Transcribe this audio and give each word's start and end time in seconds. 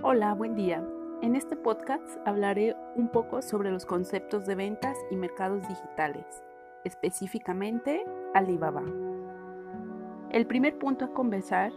Hola, 0.00 0.32
buen 0.32 0.54
día. 0.54 0.80
En 1.22 1.34
este 1.34 1.56
podcast 1.56 2.06
hablaré 2.24 2.76
un 2.94 3.08
poco 3.08 3.42
sobre 3.42 3.72
los 3.72 3.84
conceptos 3.84 4.46
de 4.46 4.54
ventas 4.54 4.96
y 5.10 5.16
mercados 5.16 5.66
digitales, 5.66 6.24
específicamente 6.84 8.04
Alibaba. 8.32 8.84
El 10.30 10.46
primer 10.46 10.78
punto 10.78 11.06
a 11.06 11.12
conversar 11.12 11.72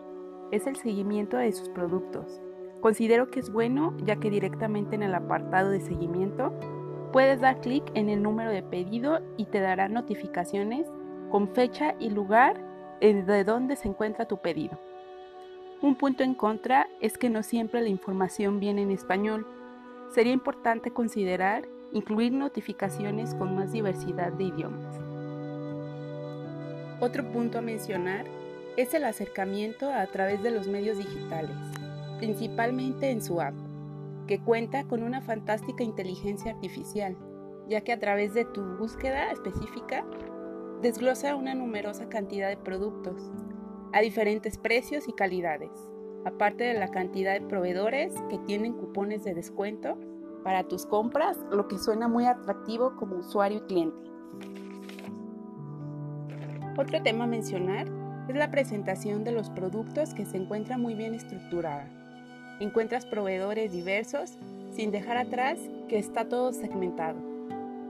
es 0.52 0.68
el 0.68 0.76
seguimiento 0.76 1.38
de 1.38 1.52
sus 1.52 1.70
productos. 1.70 2.40
Considero 2.80 3.32
que 3.32 3.40
es 3.40 3.52
bueno 3.52 3.98
ya 4.04 4.18
que 4.18 4.30
directamente 4.30 4.94
en 4.94 5.02
el 5.02 5.16
apartado 5.16 5.72
de 5.72 5.82
seguimiento 5.82 6.54
puedes 7.12 7.42
dar 7.42 7.60
clic 7.60 7.84
en 7.96 8.08
el 8.08 8.22
número 8.22 8.52
de 8.52 8.62
pedido 8.62 9.20
y 9.36 9.46
te 9.46 9.62
dará 9.62 9.88
notificaciones 9.88 10.88
con 11.32 11.48
fecha 11.56 11.96
y 12.00 12.12
lugar 12.12 12.62
de 13.02 13.44
donde 13.44 13.76
se 13.78 13.88
encuentra 13.88 14.28
tu 14.28 14.38
pedido. 14.38 14.78
Un 15.82 15.96
punto 15.96 16.24
en 16.24 16.36
contra 16.36 16.88
es 17.00 17.18
que 17.18 17.32
no 17.32 17.42
siempre 17.42 17.82
la 17.82 17.90
información 17.90 18.60
viene 18.60 18.84
en 18.84 18.92
español. 18.92 19.48
Sería 20.14 20.32
importante 20.32 20.92
considerar 20.92 21.68
incluir 21.92 22.34
notificaciones 22.34 23.34
con 23.34 23.56
más 23.56 23.72
diversidad 23.72 24.32
de 24.32 24.44
idiomas. 24.44 24.96
Otro 27.00 27.24
punto 27.32 27.58
a 27.58 27.62
mencionar 27.62 28.26
es 28.78 28.94
el 28.94 29.06
acercamiento 29.06 29.92
a 29.92 30.06
través 30.06 30.44
de 30.44 30.52
los 30.52 30.68
medios 30.68 31.00
digitales, 31.00 31.58
principalmente 32.20 33.10
en 33.10 33.24
su 33.24 33.42
app, 33.42 33.56
que 34.28 34.40
cuenta 34.40 34.84
con 34.84 35.02
una 35.02 35.22
fantástica 35.22 35.84
inteligencia 35.84 36.52
artificial, 36.52 37.18
ya 37.68 37.82
que 37.82 37.92
a 37.92 38.00
través 38.00 38.36
de 38.36 38.46
tu 38.46 38.62
búsqueda 38.78 39.32
específica 39.32 40.06
desglosa 40.84 41.36
una 41.36 41.56
numerosa 41.56 42.08
cantidad 42.08 42.50
de 42.50 42.58
productos, 42.58 43.32
a 43.94 44.02
diferentes 44.02 44.58
precios 44.58 45.08
y 45.08 45.14
calidades, 45.14 45.72
aparte 46.26 46.64
de 46.64 46.74
la 46.74 46.90
cantidad 46.90 47.34
de 47.34 47.46
proveedores 47.46 48.14
que 48.30 48.38
tienen 48.40 48.74
cupones 48.74 49.24
de 49.24 49.34
descuento 49.34 49.98
para 50.44 50.64
tus 50.64 50.86
compras, 50.86 51.38
lo 51.52 51.68
que 51.68 51.78
suena 51.78 52.08
muy 52.08 52.26
atractivo 52.26 52.96
como 52.96 53.18
usuario 53.18 53.60
y 53.60 53.68
cliente. 53.68 54.12
Otro 56.78 57.04
tema 57.04 57.26
a 57.26 57.28
mencionar 57.28 57.88
es 58.28 58.36
la 58.36 58.50
presentación 58.50 59.24
de 59.24 59.32
los 59.32 59.50
productos 59.50 60.14
que 60.14 60.26
se 60.26 60.38
encuentra 60.38 60.78
muy 60.78 60.96
bien 60.96 61.14
estructurada. 61.14 61.88
Encuentras 62.60 63.06
proveedores 63.06 63.72
diversos 63.72 64.38
sin 64.72 64.92
dejar 64.92 65.18
atrás 65.18 65.60
que 65.90 65.98
está 65.98 66.30
todo 66.30 66.54
segmentado. 66.54 67.20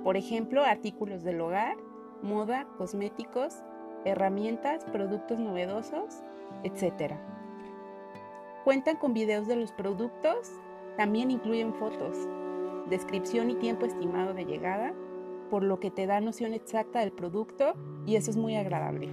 Por 0.03 0.17
ejemplo, 0.17 0.63
artículos 0.63 1.23
del 1.23 1.41
hogar, 1.41 1.77
moda, 2.23 2.67
cosméticos, 2.77 3.55
herramientas, 4.05 4.85
productos 4.85 5.39
novedosos, 5.39 6.23
etc. 6.63 7.15
Cuentan 8.63 8.97
con 8.97 9.13
videos 9.13 9.47
de 9.47 9.55
los 9.55 9.71
productos, 9.71 10.51
también 10.97 11.31
incluyen 11.31 11.73
fotos, 11.73 12.27
descripción 12.89 13.49
y 13.49 13.55
tiempo 13.55 13.85
estimado 13.85 14.33
de 14.33 14.45
llegada, 14.45 14.93
por 15.49 15.63
lo 15.63 15.79
que 15.79 15.91
te 15.91 16.07
da 16.07 16.21
noción 16.21 16.53
exacta 16.53 16.99
del 16.99 17.11
producto 17.11 17.73
y 18.05 18.15
eso 18.15 18.31
es 18.31 18.37
muy 18.37 18.55
agradable. 18.55 19.09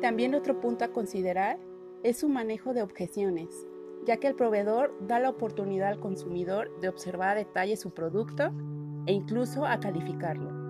También 0.00 0.34
otro 0.34 0.60
punto 0.60 0.84
a 0.84 0.88
considerar 0.88 1.58
es 2.02 2.18
su 2.18 2.28
manejo 2.28 2.74
de 2.74 2.82
objeciones, 2.82 3.66
ya 4.04 4.18
que 4.18 4.26
el 4.26 4.34
proveedor 4.34 4.94
da 5.06 5.18
la 5.18 5.30
oportunidad 5.30 5.88
al 5.88 6.00
consumidor 6.00 6.78
de 6.80 6.88
observar 6.88 7.30
a 7.30 7.34
detalle 7.34 7.76
su 7.76 7.90
producto 7.90 8.52
e 9.06 9.12
incluso 9.12 9.64
a 9.64 9.80
calificarlo. 9.80 10.63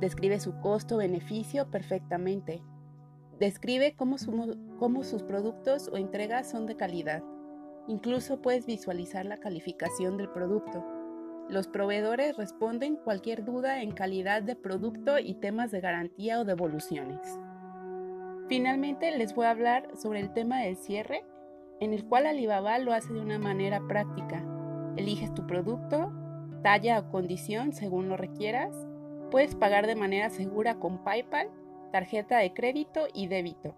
Describe 0.00 0.38
su 0.38 0.60
costo-beneficio 0.60 1.70
perfectamente. 1.70 2.62
Describe 3.40 3.96
cómo, 3.96 4.18
sus 4.18 5.22
productos 5.24 5.88
o 5.92 5.96
entregas 5.96 6.48
son 6.48 6.66
de 6.66 6.76
calidad. 6.76 7.22
Incluso 7.88 8.40
puedes 8.40 8.66
visualizar 8.66 9.26
la 9.26 9.38
calificación 9.38 10.16
del 10.16 10.28
producto. 10.30 10.84
Los 11.48 11.66
proveedores 11.66 12.36
responden 12.36 12.96
cualquier 12.96 13.44
duda 13.44 13.82
en 13.82 13.92
calidad 13.92 14.42
de 14.42 14.54
producto 14.54 15.18
y 15.18 15.34
temas 15.34 15.70
de 15.72 15.80
garantía 15.80 16.40
o 16.40 16.44
devoluciones. 16.44 17.20
Finalmente 18.48 19.16
les 19.16 19.34
voy 19.34 19.46
a 19.46 19.50
hablar 19.50 19.88
sobre 19.96 20.20
el 20.20 20.32
tema 20.32 20.60
del 20.60 20.76
cierre, 20.76 21.24
en 21.80 21.92
el 21.92 22.04
cual 22.04 22.26
Alibaba 22.26 22.78
lo 22.78 22.92
hace 22.92 23.12
de 23.12 23.20
una 23.20 23.38
manera 23.38 23.80
práctica. 23.88 24.44
Eliges 24.96 25.32
tu 25.34 25.46
producto, 25.46 26.12
talla 26.62 27.00
o 27.00 27.10
condición 27.10 27.72
según 27.72 28.08
lo 28.08 28.16
requieras 28.16 28.74
Puedes 29.30 29.54
pagar 29.54 29.86
de 29.86 29.96
manera 29.96 30.30
segura 30.30 30.78
con 30.78 31.04
PayPal, 31.04 31.50
tarjeta 31.92 32.38
de 32.38 32.52
crédito 32.52 33.06
y 33.12 33.28
débito, 33.28 33.74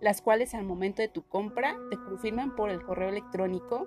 las 0.00 0.22
cuales 0.22 0.54
al 0.54 0.64
momento 0.64 1.02
de 1.02 1.08
tu 1.08 1.26
compra 1.26 1.76
te 1.90 1.96
confirman 1.96 2.56
por 2.56 2.70
el 2.70 2.82
correo 2.82 3.08
electrónico, 3.08 3.86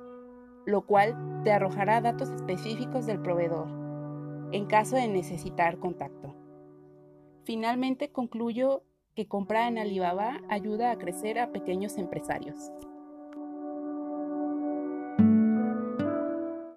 lo 0.66 0.86
cual 0.86 1.42
te 1.44 1.52
arrojará 1.52 2.02
datos 2.02 2.30
específicos 2.30 3.06
del 3.06 3.22
proveedor 3.22 3.80
en 4.52 4.66
caso 4.66 4.96
de 4.96 5.08
necesitar 5.08 5.78
contacto. 5.80 6.36
Finalmente 7.44 8.12
concluyo 8.12 8.84
que 9.16 9.28
comprar 9.28 9.68
en 9.68 9.78
Alibaba 9.78 10.42
ayuda 10.50 10.92
a 10.92 10.98
crecer 10.98 11.40
a 11.40 11.52
pequeños 11.52 11.98
empresarios. 11.98 12.72